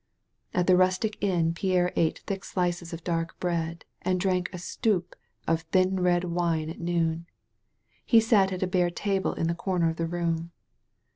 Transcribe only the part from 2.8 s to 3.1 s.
of